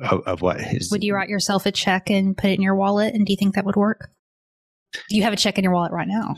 [0.00, 2.76] Of, of what his Would you write yourself a check and put it in your
[2.76, 3.12] wallet?
[3.12, 4.10] And do you think that would work?
[4.92, 6.36] Do you have a check in your wallet right now?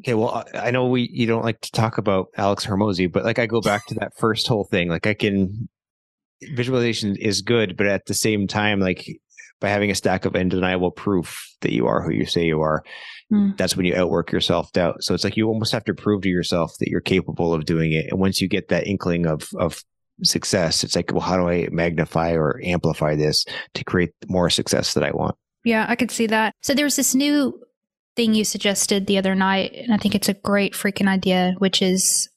[0.00, 3.38] Okay, well, I know we you don't like to talk about Alex Hormozi, but like
[3.38, 4.88] I go back to that first whole thing.
[4.88, 5.68] Like I can
[6.42, 9.06] visualization is good, but at the same time, like
[9.60, 12.84] by having a stack of undeniable proof that you are who you say you are,
[13.30, 13.50] Hmm.
[13.58, 15.02] that's when you outwork your self doubt.
[15.04, 17.92] So it's like you almost have to prove to yourself that you're capable of doing
[17.92, 18.06] it.
[18.10, 19.82] And once you get that inkling of of
[20.22, 24.94] success, it's like, well, how do I magnify or amplify this to create more success
[24.94, 25.34] that I want?
[25.64, 26.54] Yeah, I could see that.
[26.62, 27.60] So there's this new
[28.18, 31.80] thing you suggested the other night, and I think it's a great freaking idea, which
[31.80, 32.28] is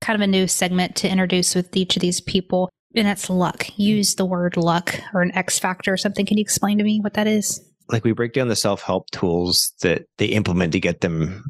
[0.00, 2.70] kind of a new segment to introduce with each of these people.
[2.94, 3.66] And that's luck.
[3.76, 6.24] Use the word luck or an X factor or something.
[6.24, 7.60] Can you explain to me what that is?
[7.90, 11.42] like we break down the self-help tools that they implement to get them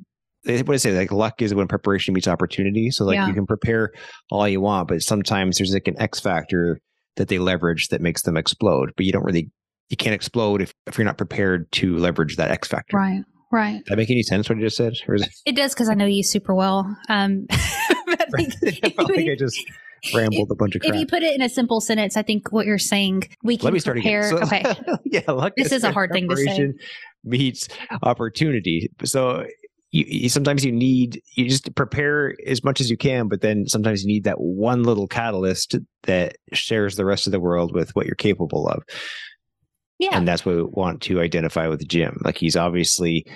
[0.45, 2.91] they what I say like luck is when preparation meets opportunity.
[2.91, 3.27] So like Yeah.
[3.27, 3.91] you can prepare
[4.31, 6.79] all you want, but sometimes there's like an X factor
[7.17, 8.93] that they leverage that makes them explode.
[8.97, 9.51] But you don't really
[9.91, 12.97] you can't explode if, if you're not prepared to leverage that X factor.
[12.97, 13.25] Right.
[13.51, 13.77] Right.
[13.79, 14.93] Did that make any sense what I just said?
[15.07, 16.97] It, It does because I know you super well.
[17.09, 17.47] Um,
[18.07, 19.59] but I think I like just
[20.15, 20.95] rambled a bunch of crap.
[20.95, 23.65] if you put it in a simple sentence, I think what you're saying, we can
[23.65, 24.27] Let me start prepare.
[24.29, 24.47] again.
[24.47, 24.99] So- okay.
[25.05, 26.73] yeah, This is a hard thing to say.
[27.25, 27.69] Meets
[28.03, 28.91] opportunity.
[29.05, 29.45] So
[29.91, 33.67] you, you sometimes you need you just prepare as much as you can, but then
[33.67, 37.95] sometimes you need that one little catalyst that shares the rest of the world with
[37.97, 38.83] what you're capable of.
[39.99, 40.11] Yeah.
[40.13, 42.21] And that's what we want to identify with Jim.
[42.25, 43.27] Like he's obviously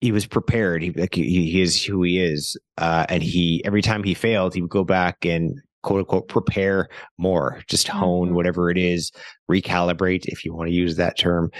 [0.00, 0.82] he was prepared.
[0.82, 2.58] He like he, he is who he is.
[2.78, 6.88] Uh, and he every time he failed, he would go back and quote unquote prepare
[7.18, 8.34] more, just hone Mhm.
[8.34, 9.10] whatever it is,
[9.50, 11.50] recalibrate if you want to use that term.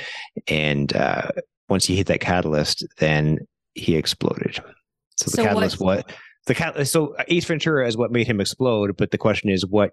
[0.46, 1.30] And uh,
[1.68, 3.38] once he hit that catalyst, then
[3.74, 4.56] he exploded.
[5.16, 6.12] So the So catalyst what
[6.46, 9.92] the catalyst so Ace Ventura is what made him explode, but the question is what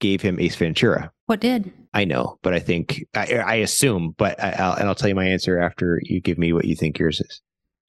[0.00, 1.12] gave him Ace Ventura?
[1.26, 1.72] What did?
[1.94, 5.14] I know, but I think I, I assume, but I, I'll, and I'll tell you
[5.14, 7.42] my answer after you give me what you think yours is.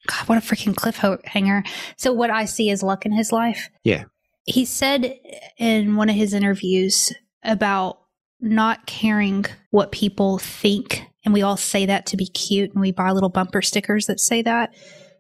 [0.07, 1.67] God, what a freaking cliffhanger.
[1.97, 3.69] So, what I see is luck in his life.
[3.83, 4.05] Yeah.
[4.45, 5.13] He said
[5.57, 7.99] in one of his interviews about
[8.39, 11.03] not caring what people think.
[11.25, 14.19] And we all say that to be cute, and we buy little bumper stickers that
[14.19, 14.73] say that.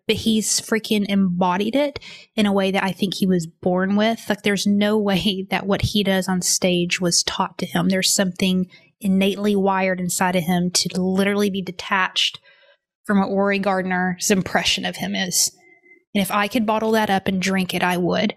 [0.09, 1.99] But he's freaking embodied it
[2.35, 4.27] in a way that I think he was born with.
[4.27, 7.89] Like, there's no way that what he does on stage was taught to him.
[7.89, 8.65] There's something
[8.99, 12.39] innately wired inside of him to literally be detached
[13.05, 15.55] from what Rory Gardiner's impression of him is.
[16.15, 18.33] And if I could bottle that up and drink it, I would.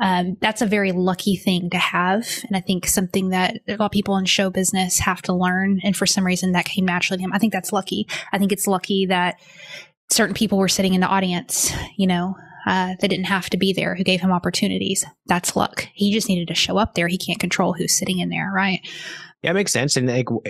[0.00, 2.28] Um, that's a very lucky thing to have.
[2.46, 5.80] And I think something that a lot of people in show business have to learn.
[5.82, 7.32] And for some reason that came naturally to him.
[7.32, 8.06] I think that's lucky.
[8.32, 9.40] I think it's lucky that
[10.10, 12.34] certain people were sitting in the audience, you know,
[12.66, 15.04] uh, that didn't have to be there, who gave him opportunities.
[15.26, 15.88] That's luck.
[15.94, 17.08] He just needed to show up there.
[17.08, 18.80] He can't control who's sitting in there, right?
[19.42, 19.96] Yeah, it makes sense.
[19.96, 20.42] And like, w-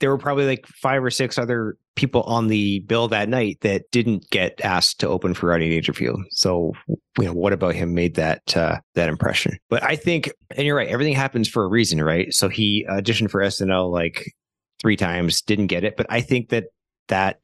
[0.00, 3.90] there were probably like five or six other people on the bill that night that
[3.92, 6.20] didn't get asked to open for Rodney Dangerfield.
[6.30, 9.58] So, you know, what about him made that uh, that impression?
[9.70, 12.34] But I think, and you're right, everything happens for a reason, right?
[12.34, 14.32] So he auditioned for SNL like
[14.80, 15.96] three times, didn't get it.
[15.96, 16.64] But I think that
[17.06, 17.38] that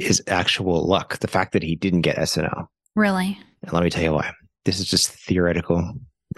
[0.00, 1.18] is actual luck.
[1.18, 2.66] The fact that he didn't get SNL.
[2.96, 3.38] Really?
[3.62, 4.32] And let me tell you why.
[4.64, 5.94] This is just theoretical.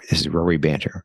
[0.09, 1.03] This is where we banter.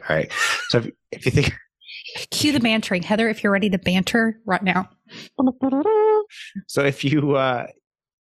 [0.00, 0.32] All right.
[0.68, 1.54] So if, if you think
[2.30, 3.02] Cue the bantering.
[3.02, 4.88] Heather, if you're ready to banter right now.
[6.66, 7.66] So if you uh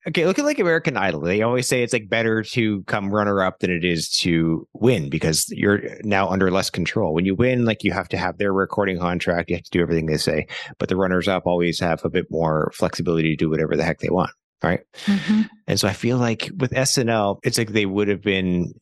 [0.09, 1.21] okay, look at like American Idol.
[1.21, 5.11] They always say it's like better to come runner up than it is to win
[5.11, 7.15] because you're now under less control.
[7.15, 9.81] When you win, like you have to have their recording contract, you have to do
[9.83, 10.47] everything they say.
[10.79, 13.99] But the runners up always have a bit more flexibility to do whatever the heck
[13.99, 14.31] they want.
[14.63, 14.81] Right.
[15.67, 18.75] And so I feel like with SNL, it's like they would have been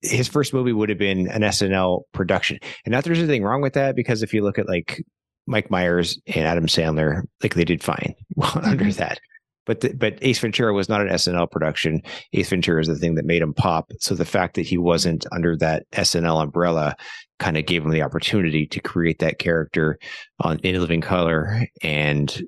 [0.00, 2.60] his first movie would have been an SNL production.
[2.84, 5.02] And not there's anything wrong with that because if you look at like
[5.48, 8.14] Mike Myers and Adam Sandler, like they did fine
[8.62, 8.96] under Mhm.
[8.98, 9.18] that.
[9.66, 12.02] But the, but Ace Ventura was not an SNL production.
[12.32, 13.92] Ace Ventura is the thing that made him pop.
[14.00, 16.96] So the fact that he wasn't under that SNL umbrella
[17.38, 19.98] kind of gave him the opportunity to create that character
[20.40, 22.42] on In Living Color and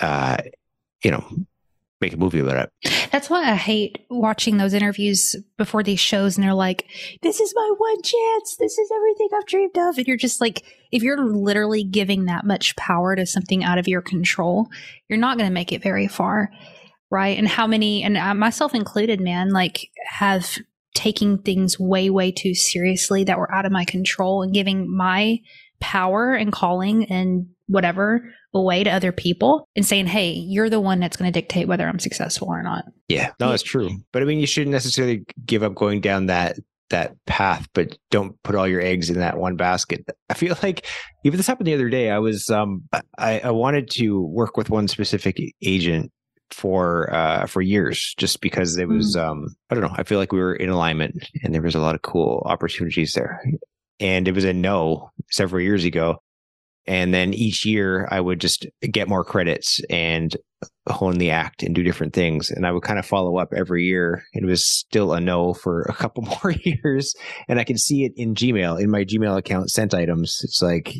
[0.00, 0.38] uh
[1.04, 1.24] you know
[2.00, 3.10] make a movie about it.
[3.10, 6.86] That's why I hate watching those interviews before these shows and they're like,
[7.22, 8.56] this is my one chance.
[8.56, 9.98] This is everything I've dreamed of.
[9.98, 13.88] And you're just like, if you're literally giving that much power to something out of
[13.88, 14.68] your control,
[15.08, 16.50] you're not going to make it very far.
[17.10, 17.38] Right.
[17.38, 20.58] And how many, and uh, myself included, man, like have
[20.94, 25.38] taking things way, way too seriously that were out of my control and giving my
[25.80, 31.00] power and calling and whatever away to other people and saying, hey, you're the one
[31.00, 32.84] that's going to dictate whether I'm successful or not.
[33.08, 33.54] Yeah, no, Yeah.
[33.54, 33.90] it's true.
[34.12, 36.56] But I mean, you shouldn't necessarily give up going down that
[36.90, 40.06] that path, but don't put all your eggs in that one basket.
[40.30, 40.86] I feel like
[41.22, 42.10] even this happened the other day.
[42.10, 42.84] I was um
[43.18, 46.10] I, I wanted to work with one specific agent
[46.50, 50.32] for uh for years just because it was um I don't know, I feel like
[50.32, 53.42] we were in alignment and there was a lot of cool opportunities there.
[54.00, 56.22] And it was a no several years ago.
[56.88, 60.34] And then each year I would just get more credits and
[60.88, 62.50] hone the act and do different things.
[62.50, 64.24] And I would kind of follow up every year.
[64.32, 67.14] It was still a no for a couple more years.
[67.46, 70.40] And I can see it in Gmail, in my Gmail account, sent items.
[70.42, 70.94] It's like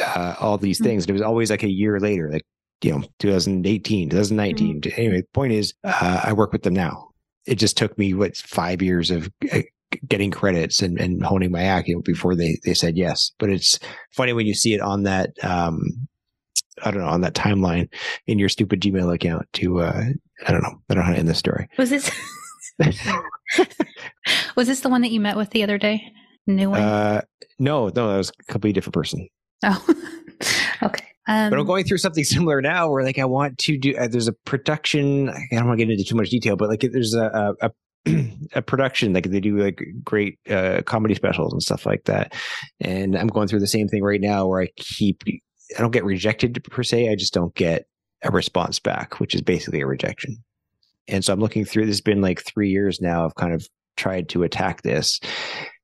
[0.00, 1.04] uh, all these things.
[1.04, 2.46] And it was always like a year later, like,
[2.82, 4.82] you know, 2018, 2019.
[4.96, 7.10] Anyway, the point is, uh, I work with them now.
[7.44, 9.60] It just took me, what, five years of uh,
[10.06, 13.32] getting credits and, and honing my act you know, before they, they said yes.
[13.38, 13.78] But it's
[14.12, 16.08] funny when you see it on that, um,
[16.82, 17.88] I don't know, on that timeline
[18.26, 20.04] in your stupid Gmail account to uh
[20.46, 20.82] I don't know.
[20.90, 21.68] I don't know how to end this story.
[21.78, 22.10] Was this
[24.56, 26.12] was this the one that you met with the other day?
[26.46, 26.80] New one?
[26.80, 27.22] Uh,
[27.58, 29.28] no, no, that was a completely different person.
[29.64, 29.84] Oh,
[30.82, 31.06] okay.
[31.28, 33.96] Um, but I'm going through something similar now, where like I want to do.
[33.96, 35.28] Uh, there's a production.
[35.30, 37.70] I don't want to get into too much detail, but like there's a a, a
[38.66, 42.34] production like they do like great uh, comedy specials and stuff like that.
[42.80, 45.22] And I'm going through the same thing right now, where I keep.
[45.76, 47.10] I don't get rejected per se.
[47.10, 47.86] I just don't get
[48.22, 50.36] a response back, which is basically a rejection.
[51.08, 51.86] And so I'm looking through.
[51.86, 53.24] This has been like three years now.
[53.24, 53.66] I've kind of
[53.96, 55.20] tried to attack this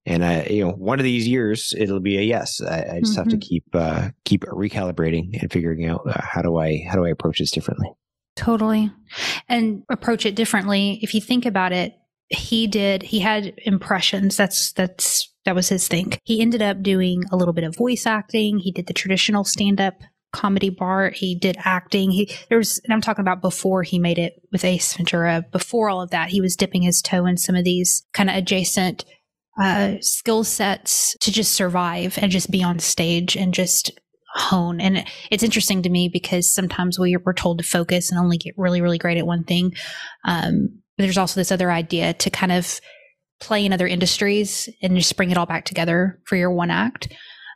[0.05, 2.61] and I, you know, one of these years it'll be a yes.
[2.61, 3.21] I, I just mm-hmm.
[3.21, 3.41] have to mm-hmm.
[3.41, 7.39] keep uh, keep recalibrating and figuring out uh, how do I how do I approach
[7.39, 7.89] this differently.
[8.35, 8.91] Totally,
[9.49, 10.99] and approach it differently.
[11.03, 11.95] If you think about it,
[12.33, 13.03] he did.
[13.03, 14.37] He had impressions.
[14.37, 16.15] That's that's that was his thing.
[16.25, 18.59] He ended up doing a little bit of voice acting.
[18.59, 19.95] He did the traditional stand up
[20.33, 21.11] comedy bar.
[21.11, 22.11] He did acting.
[22.11, 25.45] He there's and I'm talking about before he made it with Ace Ventura.
[25.53, 28.37] Before all of that, he was dipping his toe in some of these kind of
[28.37, 29.05] adjacent
[29.61, 33.93] uh, skill sets to just survive and just be on stage and just
[34.35, 34.81] hone.
[34.81, 38.55] And it's interesting to me because sometimes we we're told to focus and only get
[38.57, 39.75] really, really great at one thing.
[40.25, 42.81] Um, there's also this other idea to kind of
[43.41, 47.13] play in other industries and just bring it all back together for your one act.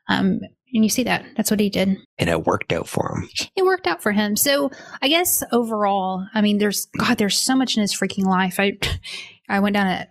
[0.08, 0.40] Um,
[0.74, 1.24] and you see that.
[1.36, 1.96] That's what he did.
[2.18, 3.28] And it worked out for him.
[3.54, 4.36] It worked out for him.
[4.36, 4.70] So
[5.00, 8.58] I guess overall, I mean, there's, God, there's so much in his freaking life.
[8.58, 8.78] I,
[9.48, 10.08] I went down a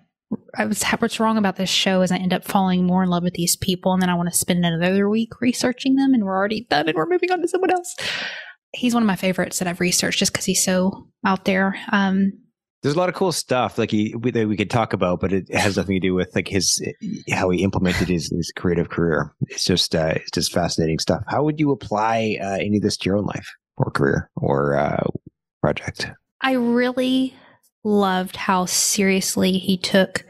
[0.57, 3.23] I was what's wrong about this show is I end up falling more in love
[3.23, 6.35] with these people, and then I want to spend another week researching them, and we're
[6.35, 7.95] already done, and we're moving on to someone else.
[8.73, 11.75] He's one of my favorites that I've researched just because he's so out there.
[11.91, 12.33] Um,
[12.81, 15.33] There's a lot of cool stuff like he we, that we could talk about, but
[15.33, 16.81] it has nothing to do with like his
[17.31, 19.33] how he implemented his, his creative career.
[19.47, 21.23] It's just uh, it's just fascinating stuff.
[21.27, 24.77] How would you apply uh, any of this to your own life or career or
[24.77, 25.07] uh,
[25.61, 26.11] project?
[26.41, 27.33] I really
[27.83, 30.25] loved how seriously he took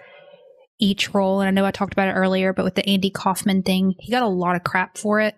[0.80, 1.42] each role.
[1.42, 4.12] And I know I talked about it earlier, but with the Andy Kaufman thing, he
[4.12, 5.36] got a lot of crap for it.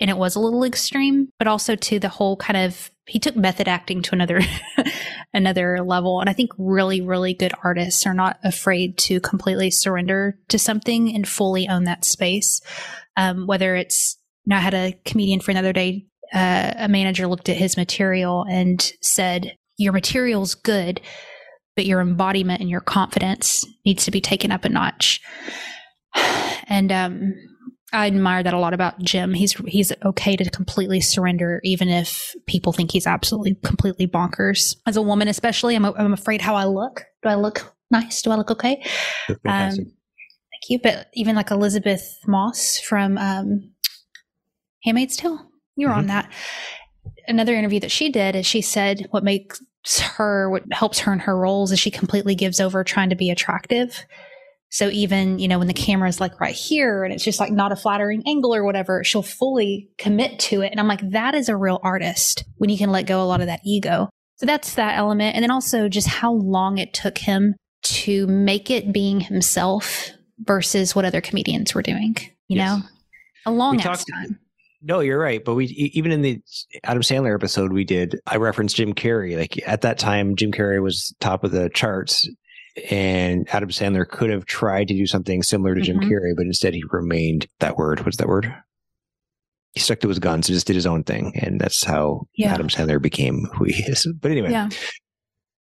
[0.00, 3.36] And it was a little extreme, but also to the whole kind of he took
[3.36, 4.40] method acting to another
[5.34, 6.20] another level.
[6.20, 11.14] And I think really, really good artists are not afraid to completely surrender to something
[11.14, 12.60] and fully own that space.
[13.16, 17.26] Um, whether it's you know, I had a comedian for another day, uh, a manager
[17.26, 21.00] looked at his material and said, Your material's good,
[21.76, 25.20] but your embodiment and your confidence needs to be taken up a notch.
[26.70, 27.34] And um,
[27.92, 29.32] I admire that a lot about Jim.
[29.32, 34.76] He's he's okay to completely surrender, even if people think he's absolutely completely bonkers.
[34.86, 37.04] As a woman, especially, I'm I'm afraid how I look.
[37.22, 38.20] Do I look nice?
[38.20, 38.84] Do I look okay?
[39.28, 40.78] Um, thank you.
[40.82, 43.70] But even like Elisabeth Moss from um,
[44.84, 45.98] Handmaid's Tale, you're mm-hmm.
[45.98, 46.30] on that.
[47.26, 49.60] Another interview that she did is she said what makes
[50.00, 53.30] her, what helps her in her roles is she completely gives over trying to be
[53.30, 54.04] attractive.
[54.70, 57.50] So even, you know, when the camera is like right here and it's just like
[57.50, 60.70] not a flattering angle or whatever, she'll fully commit to it.
[60.70, 63.40] And I'm like, that is a real artist when you can let go a lot
[63.40, 64.10] of that ego.
[64.36, 65.34] So that's that element.
[65.34, 70.94] And then also just how long it took him to make it being himself versus
[70.94, 72.78] what other comedians were doing, you yes.
[72.78, 72.84] know,
[73.46, 74.38] a long ass time.
[74.80, 75.44] No, you're right.
[75.44, 76.40] But we even in the
[76.84, 79.36] Adam Sandler episode we did, I referenced Jim Carrey.
[79.36, 82.28] Like at that time, Jim Carrey was top of the charts,
[82.90, 86.00] and Adam Sandler could have tried to do something similar to mm-hmm.
[86.00, 88.04] Jim Carrey, but instead he remained that word.
[88.04, 88.54] What's that word?
[89.74, 92.52] He stuck to his guns and just did his own thing, and that's how yeah.
[92.52, 94.06] Adam Sandler became who he is.
[94.20, 94.68] But anyway, yeah.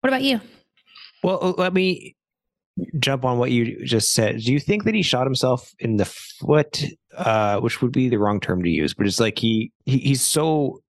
[0.00, 0.40] What about you?
[1.22, 2.16] Well, let me
[2.98, 4.38] jump on what you just said.
[4.38, 6.82] Do you think that he shot himself in the foot,
[7.16, 10.22] uh, which would be the wrong term to use, but it's like he, he he's
[10.22, 10.80] so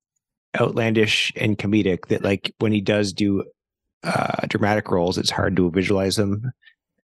[0.60, 3.44] outlandish and comedic that like when he does do
[4.04, 6.52] uh, dramatic roles, it's hard to visualize them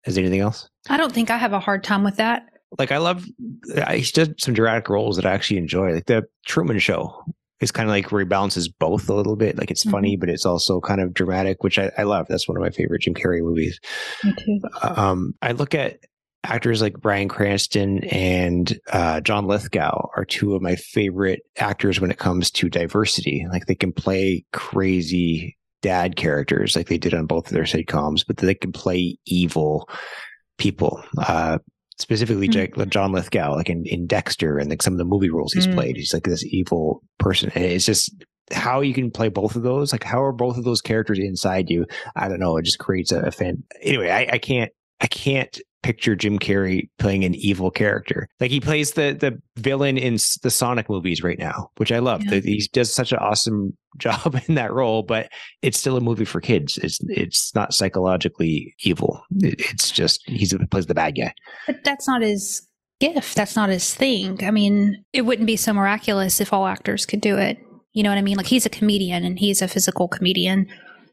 [0.06, 0.70] as anything else.
[0.90, 2.48] I don't think I have a hard time with that.
[2.78, 3.26] Like I love,
[3.76, 7.24] I did some dramatic roles that I actually enjoy, like the Truman Show
[7.62, 9.58] it's kind of like where he balances both a little bit.
[9.58, 9.92] Like it's mm-hmm.
[9.92, 12.28] funny, but it's also kind of dramatic, which I, I, love.
[12.28, 13.80] That's one of my favorite Jim Carrey movies.
[14.24, 14.60] Me too.
[14.82, 16.00] Uh, um, I look at
[16.44, 22.12] actors like Bryan Cranston and uh, John Lithgow are two of my favorite actors when
[22.12, 23.48] it comes to diversity.
[23.50, 28.26] Like they can play crazy dad characters like they did on both of their sitcoms,
[28.26, 29.88] but they can play evil
[30.58, 31.04] people.
[31.19, 31.60] Uh,
[32.00, 32.89] specifically mm-hmm.
[32.89, 35.76] John Lithgow, like in, in Dexter and like some of the movie roles he's mm-hmm.
[35.76, 35.95] played.
[35.95, 37.51] He's like this evil person.
[37.53, 38.12] And it's just
[38.51, 39.91] how you can play both of those.
[39.91, 41.86] Like how are both of those characters inside you?
[42.16, 42.57] I don't know.
[42.57, 43.64] It just creates a, a fan.
[43.80, 48.28] Anyway, I, I can't, I can't picture Jim Carrey playing an evil character.
[48.40, 52.24] Like he plays the the villain in the Sonic movies right now, which I love.
[52.24, 52.40] Yeah.
[52.40, 55.30] He does such an awesome job in that role, but
[55.62, 56.80] it's still a movie for kids.
[56.80, 59.22] It's it's not psychologically evil.
[59.38, 61.36] It's just he's he plays the bad guy.
[61.68, 62.68] But that's not his
[63.00, 63.36] gift.
[63.36, 64.44] That's not his thing.
[64.44, 67.60] I mean, it wouldn't be so miraculous if all actors could do it.
[67.94, 68.38] You know what I mean?
[68.38, 70.68] Like he's a comedian and he's a physical comedian.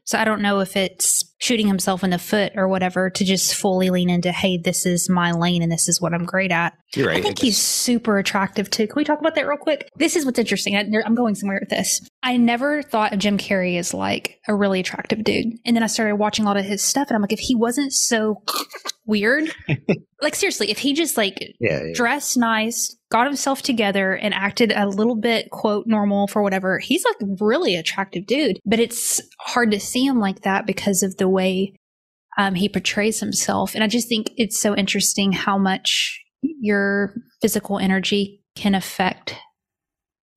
[0.05, 3.55] So I don't know if it's shooting himself in the foot or whatever to just
[3.55, 6.73] fully lean into, hey, this is my lane and this is what I'm great at.
[6.95, 7.17] You're right.
[7.17, 8.87] I think he's super attractive too.
[8.87, 9.89] Can we talk about that real quick?
[9.97, 10.75] This is what's interesting.
[10.75, 11.99] I, I'm going somewhere with this.
[12.21, 15.57] I never thought of Jim Carrey as like a really attractive dude.
[15.65, 17.55] And then I started watching a lot of his stuff and I'm like, if he
[17.55, 18.43] wasn't so
[19.05, 19.49] weird,
[20.21, 21.93] like seriously, if he just like yeah, yeah.
[21.93, 27.05] dressed nice, got himself together and acted a little bit quote normal for whatever he's
[27.05, 31.29] like really attractive dude but it's hard to see him like that because of the
[31.33, 31.75] way
[32.37, 33.75] um, he portrays himself.
[33.75, 39.35] And i just think it's so interesting how much your physical energy can affect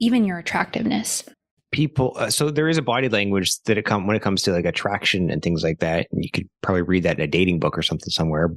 [0.01, 1.25] even your attractiveness.
[1.73, 4.53] People uh, so there is a body language that it come when it comes to
[4.53, 7.59] like attraction and things like that and you could probably read that in a dating
[7.59, 8.51] book or something somewhere.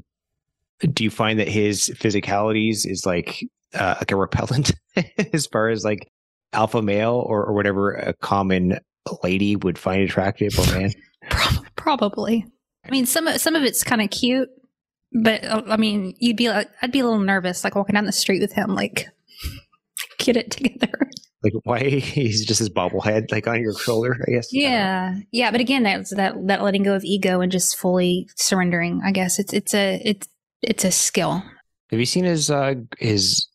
[0.80, 4.74] Do you find that his physicalities is like uh, like a repellent
[5.34, 6.10] as far as like
[6.54, 8.80] alpha male or, or whatever a common
[9.24, 10.92] lady would find attractive or man?
[11.76, 12.46] Probably.
[12.86, 14.50] I mean, some some of it's kind of cute,
[15.14, 18.06] but uh, I mean, you'd be like, I'd be a little nervous, like walking down
[18.06, 19.08] the street with him, like
[20.18, 21.10] get it together.
[21.44, 24.50] Like why he's just his bobblehead like on your shoulder, I guess.
[24.52, 29.02] Yeah, yeah, but again, that's that that letting go of ego and just fully surrendering.
[29.04, 30.28] I guess it's it's a it's
[30.62, 31.44] it's a skill.
[31.92, 33.48] Have you seen his uh his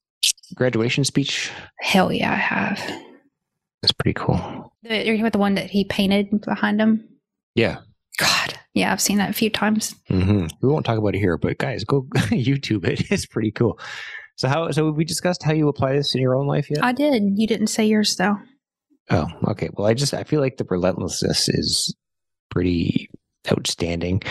[0.54, 1.50] graduation speech?
[1.80, 2.78] Hell yeah, I have.
[3.82, 4.72] That's pretty cool.
[4.82, 7.08] The, are you with the one that he painted behind him?
[7.54, 7.78] Yeah.
[8.18, 9.94] God, yeah, I've seen that a few times.
[10.08, 10.46] Mm-hmm.
[10.62, 13.10] We won't talk about it here, but guys, go YouTube it.
[13.10, 13.78] It's pretty cool.
[14.36, 14.70] So how?
[14.70, 16.84] So we discussed how you apply this in your own life yet?
[16.84, 17.22] I did.
[17.36, 18.36] You didn't say yours though.
[19.10, 19.68] Oh, okay.
[19.72, 21.94] Well, I just I feel like the relentlessness is
[22.50, 23.08] pretty
[23.50, 24.22] outstanding.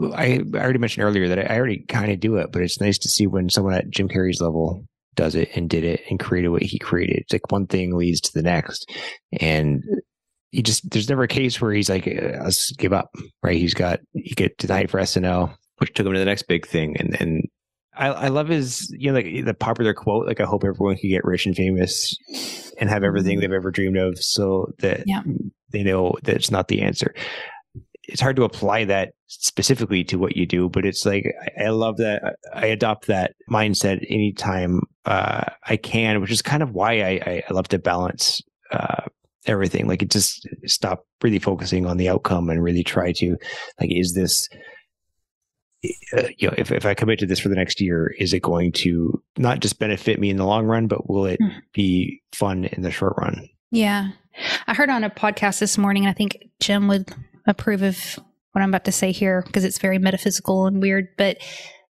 [0.00, 2.98] I, I already mentioned earlier that I already kind of do it, but it's nice
[2.98, 4.84] to see when someone at Jim Carrey's level
[5.14, 7.18] does it and did it and created what he created.
[7.18, 8.90] It's like one thing leads to the next.
[9.40, 9.84] And
[10.52, 13.10] he just, there's never a case where he's like, uh, let's give up,
[13.42, 13.58] right?
[13.58, 16.96] He's got, he get denied for SNL, which took him to the next big thing.
[16.98, 17.48] And, and
[17.96, 21.10] I, I love his, you know, like the popular quote, like, I hope everyone can
[21.10, 22.16] get rich and famous
[22.78, 23.40] and have everything mm-hmm.
[23.40, 25.22] they've ever dreamed of so that yeah.
[25.70, 27.14] they know that it's not the answer
[28.04, 31.68] it's hard to apply that specifically to what you do, but it's like I, I
[31.68, 37.00] love that I adopt that mindset anytime uh, I can, which is kind of why
[37.00, 38.42] I, I love to balance
[38.72, 39.04] uh,
[39.46, 39.86] everything.
[39.86, 43.36] Like it just stop really focusing on the outcome and really try to
[43.80, 44.48] like, is this
[46.16, 48.40] uh, you know, if, if I commit to this for the next year, is it
[48.40, 51.58] going to not just benefit me in the long run, but will it hmm.
[51.72, 53.48] be fun in the short run?
[53.72, 54.10] Yeah.
[54.66, 57.12] I heard on a podcast this morning, and I think Jim would
[57.46, 57.98] approve of
[58.52, 61.38] what I'm about to say here because it's very metaphysical and weird, but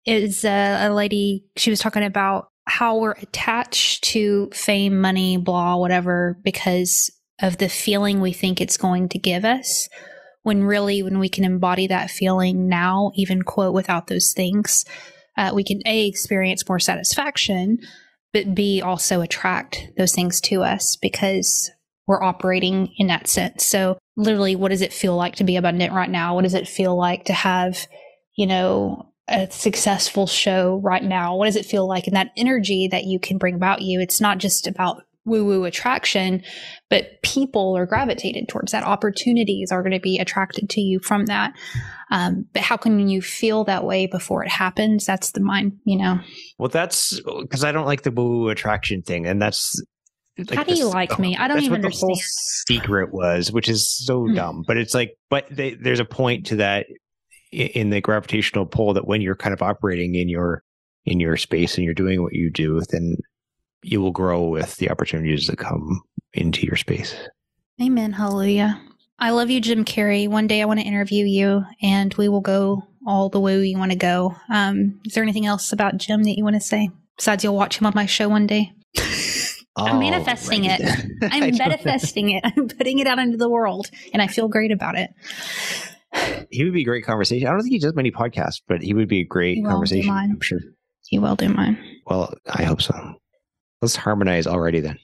[0.06, 5.76] is uh, a lady, she was talking about how we're attached to fame, money, blah,
[5.76, 7.10] whatever, because
[7.42, 9.90] of the feeling we think it's going to give us.
[10.44, 14.86] When really, when we can embody that feeling now, even quote without those things,
[15.38, 17.78] uh, we can A, experience more satisfaction,
[18.34, 21.70] but B, also attract those things to us because
[22.08, 23.66] we're operating in that sense.
[23.66, 26.36] So literally, what does it feel like to be abundant right now?
[26.36, 27.88] What does it feel like to have,
[28.36, 31.36] you know, a successful show right now?
[31.36, 32.08] What does it feel like?
[32.08, 35.66] And that energy that you can bring about you, it's not just about woo woo
[35.66, 36.42] attraction,
[36.90, 38.84] but people are gravitated towards that.
[38.84, 41.54] Opportunities are going to be attracted to you from that.
[42.10, 45.06] Um, but how can you feel that way before it happens?
[45.06, 46.20] That's the mind, you know.
[46.58, 49.82] Well, that's because I don't like the woo woo attraction thing, and that's
[50.38, 51.38] like How do you like me?
[51.38, 52.16] I don't even understand.
[52.16, 52.22] The
[52.68, 54.36] secret was, which is so mm.
[54.36, 54.64] dumb.
[54.66, 56.88] But it's like, but they, there's a point to that
[57.52, 60.64] in the gravitational pull that when you're kind of operating in your
[61.06, 63.18] in your space and you're doing what you do, then
[63.84, 66.02] you will grow with the opportunities that come
[66.34, 67.16] into your space.
[67.82, 68.12] Amen.
[68.12, 68.82] Hallelujah.
[69.18, 70.28] I love you, Jim Carrey.
[70.28, 73.78] One day I want to interview you, and we will go all the way you
[73.78, 74.36] want to go.
[74.50, 77.78] Um, is there anything else about Jim that you want to say besides you'll watch
[77.80, 78.72] him on my show one day?
[79.76, 80.80] I'm manifesting right.
[80.82, 81.14] it.
[81.32, 82.44] I'm manifesting it.
[82.44, 85.12] I'm putting it out into the world, and I feel great about it.
[86.50, 87.48] He would be a great conversation.
[87.48, 90.12] I don't think he does many podcasts, but he would be a great conversation.
[90.12, 90.60] I'm sure.
[91.08, 91.78] He will do mine.
[92.06, 93.16] Well, I hope so.
[93.82, 95.00] Let's harmonize already then.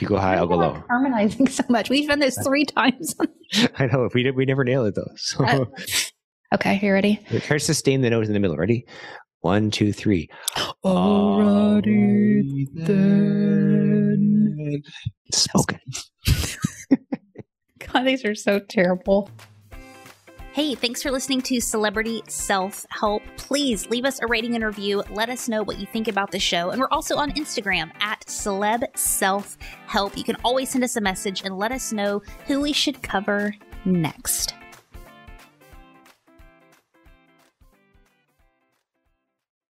[0.00, 0.82] You go high, I'll go low.
[0.88, 1.90] Harmonizing so much.
[1.90, 3.14] We've done this three times.
[3.78, 4.04] I know.
[4.04, 5.10] If we did, we never nail it though.
[5.16, 5.44] So.
[5.44, 5.64] Uh,
[6.54, 7.20] okay, you ready?
[7.40, 8.56] Try to sustain the note in the middle.
[8.56, 8.86] Ready?
[9.40, 10.28] One, two, three.
[10.84, 14.82] Alrighty then.
[15.32, 15.80] Smoking.
[17.92, 19.30] God, these are so terrible.
[20.56, 23.22] Hey, thanks for listening to Celebrity Self Help.
[23.36, 25.02] Please leave us a rating and review.
[25.10, 26.70] Let us know what you think about the show.
[26.70, 30.16] And we're also on Instagram at Celeb Self Help.
[30.16, 33.54] You can always send us a message and let us know who we should cover
[33.84, 34.54] next.